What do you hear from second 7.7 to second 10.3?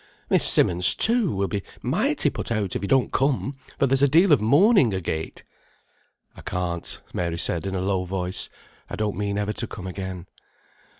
a low voice. "I don't mean ever to come again."